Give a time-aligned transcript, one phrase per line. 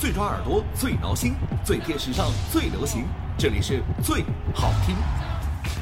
[0.00, 3.04] 最抓耳朵，最挠心，最贴时尚，最流行。
[3.36, 4.96] 这里是最好听。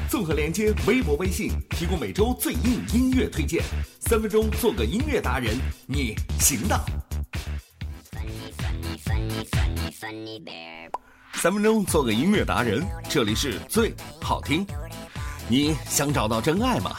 [0.09, 3.63] 综合连接微博、微信，提供每周最硬音乐推荐。
[4.01, 6.77] 三分钟做个音乐达人，你行的。
[11.35, 14.67] 三分钟做个音乐达人，这里是最好听。
[15.47, 16.97] 你想找到真爱吗？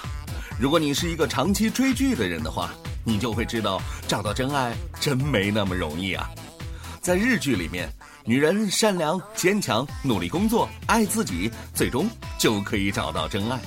[0.59, 2.71] 如果你是一个长期追剧的人的话，
[3.05, 3.79] 你就会知道
[4.09, 6.31] 找到真爱真没那么容易啊。
[7.01, 7.91] 在日剧里面，
[8.27, 12.07] 女人善良、坚强、努力工作、爱自己，最终
[12.39, 13.59] 就可以找到真爱。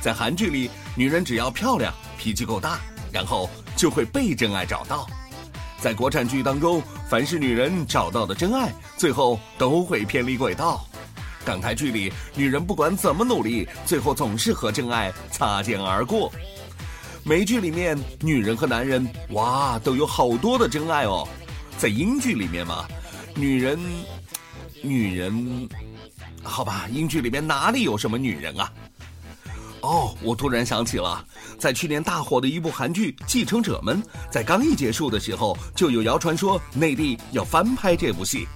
[0.00, 2.80] 在韩剧里，女人只要漂亮、脾气够大，
[3.12, 5.06] 然后就会被真爱找到。
[5.78, 10.84] 在国产剧当中，凡是女人找到的真爱，最后都会偏离轨道。
[11.44, 16.32] 港台剧里，女人不管怎么努力，最后总是和真爱擦肩而过。
[17.24, 21.26] 美剧里面，女人和男人哇都有好多的真爱哦。
[21.78, 22.86] 在英剧里面嘛，
[23.34, 23.78] 女人，
[24.82, 25.68] 女人，
[26.42, 28.72] 好吧，英剧里面哪里有什么女人啊？
[29.80, 31.24] 哦，我突然想起了，
[31.58, 38.46] 在去年大火的一部韩剧《继承者们》，在刚一结束的时候，就有谣传说内地要翻拍这部戏。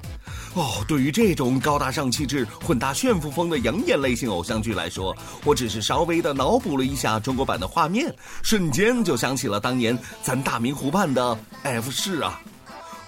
[0.55, 12.41] 哦，对于这种高大上气质、混搭炫富风的养眼类型偶像剧来说，我只是稍微的脑补了一下中国版的画面，瞬间就想起了当年咱大明湖畔的 F 市啊。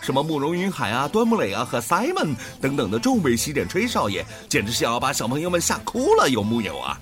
[0.09, 6.98] 什么慕容云海啊、端木磊啊和 Simon 等等的众位洗剪吹少爷，简直是要把小朋友们吓哭了，有木有啊？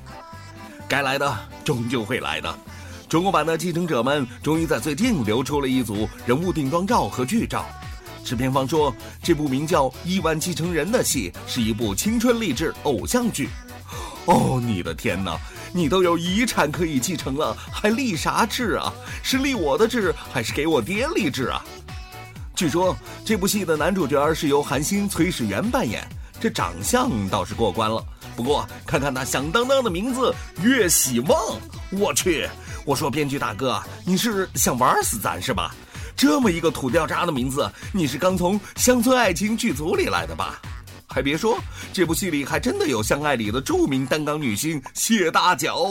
[0.89, 2.53] 该来的终究会来的。
[3.09, 7.65] 中国版的继承者们终于在最近流出了一组人物定妆照和剧照。
[8.25, 13.49] 制片方说，这部名叫《亿万继承人》的戏是一部青春励志偶像剧。
[14.25, 15.39] 哦，你的天哪！
[15.73, 18.93] 你都有遗产可以继承了，还立啥志啊？
[19.23, 21.65] 是立我的志，还是给我爹立志啊？
[22.57, 26.03] 据说这部戏的男主角是由韩星崔始源扮演，
[26.41, 28.03] 这长相倒是过关了。
[28.35, 31.39] 不过看看那响当当的名字“岳喜旺”，
[31.93, 32.49] 我去！
[32.87, 35.71] 我说编剧大哥，你是想玩死咱是吧？
[36.17, 40.59] 这么一个土掉渣的名字，你是刚从《乡村爱情》剧组里来的吧？
[41.07, 41.59] 还别说，
[41.93, 45.89] 这部戏里还真的有《相爱》里的著名担纲女星谢大脚。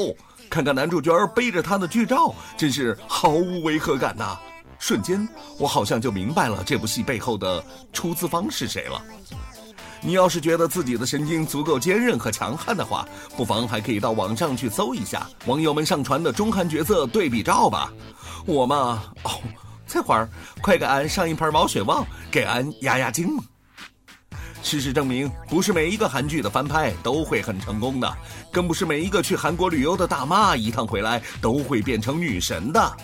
[0.50, 4.36] 看看男主角背着她的剧照，真是毫无违和感呐。
[4.88, 9.01] 瞬间，我好像就明白了这部戏背后的出资方是谁了。
[10.00, 13.03] 你要是觉得自己的神经足够坚韧和强悍的话，
[13.35, 17.91] 不妨还可以到网上去搜一下网友们上传的中韩角色对比照吧。
[18.45, 19.31] 我嘛，哦，
[19.88, 20.29] 这会儿
[20.62, 23.44] 快给俺上一盘毛血旺，给俺压压惊嘛。
[24.62, 28.18] 事实证明，不是每一个韩剧的翻拍都会很成功的，
[28.51, 32.95] 更不是每一个去韩国旅游的大妈一趟回来都会变成女神的。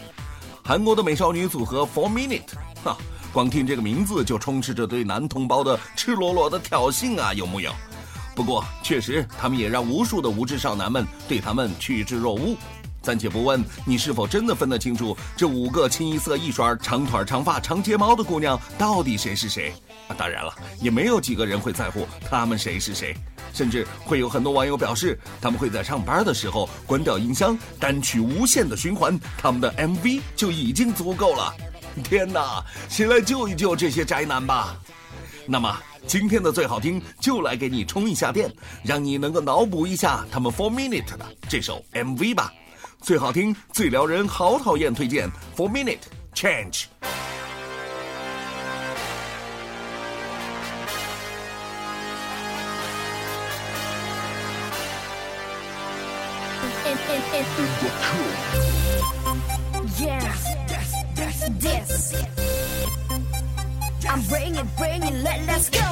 [0.64, 2.96] 韩国的美少女组合 Four Minute，哈，
[3.34, 7.72] 光听这个名字就充斥着对男同胞的赤裸裸的挑衅啊，有木有？
[8.36, 12.56] 不过确实，他们也让无数的无知少男们对他们趋之若鹜。
[13.02, 19.74] 暂且不问你是否真的分得清楚这五个清一色一耍长腿长发长睫毛的姑娘到底谁是谁，
[20.08, 23.16] 啊，当然了，也没有几个人会在乎他们谁是谁。
[23.54, 31.54] 甚至会有很多网友表示，他们会在上班的时候关掉音箱，单曲无限的循环他们的 MV 就已经足够了。
[32.04, 34.76] 天哪，谁来救一救这些宅男吧？
[35.46, 38.50] 那么今天的最好听就来给你充一下电，
[38.84, 42.54] 让你能够脑补一下他们 Four Minute 的这首 MV 吧。
[43.02, 46.00] 最好听、最撩人、好讨厌，推荐 Four Minute
[46.34, 46.84] Change。
[59.98, 60.34] Yeah,
[61.60, 62.14] this.
[64.10, 65.92] I'm bringing, bringing, let, let's go.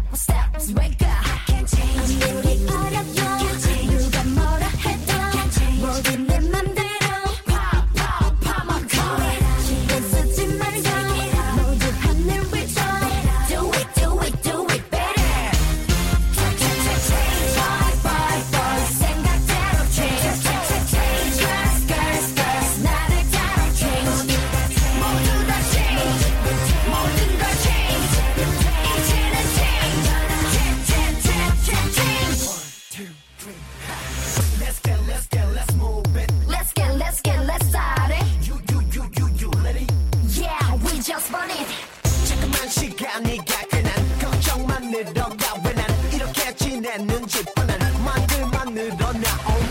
[43.23, 49.27] 니가 괜한 걱정만 늘어가 왜 난 이렇게 지내는지 뻔한 말들만 늘어나.
[49.47, 49.70] Oh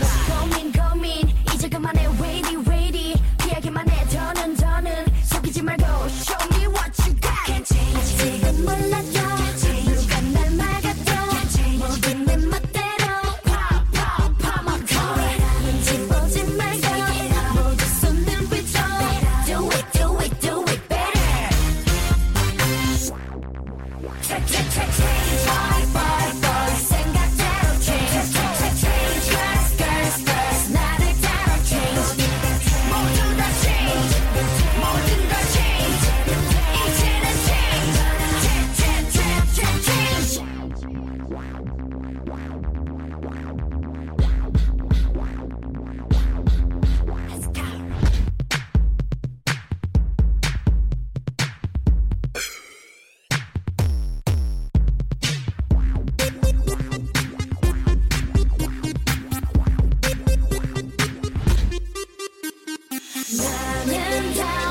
[63.37, 64.70] 나는 다